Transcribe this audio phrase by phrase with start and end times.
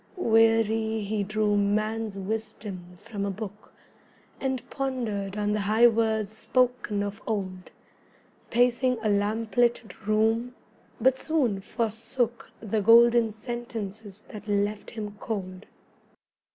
[0.17, 3.71] Weary, he drew man's wisdom from a book,
[4.39, 7.71] And pondered on the high words spoken of old,
[8.49, 10.55] Pacing a lamplit room:
[10.99, 15.67] but soon forsook The golden sentences that left him cold.